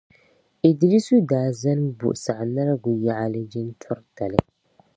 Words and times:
Iddrisu 0.69 1.17
daa 1.29 1.49
zani 1.59 1.83
m-bo 1.87 2.09
Sagnarigu 2.23 2.91
yaɣili 3.05 3.41
jintɔri 3.51 4.03
tali 4.15 4.39